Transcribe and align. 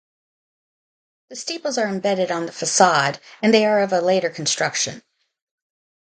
The 1.29 1.35
steeples 1.35 1.77
are 1.77 1.87
embedded 1.87 2.31
on 2.31 2.47
the 2.47 2.51
facade 2.51 3.19
and 3.43 3.53
they 3.53 3.67
are 3.67 3.81
of 3.83 3.93
a 3.93 4.01
later 4.01 4.31
construction. 4.31 5.03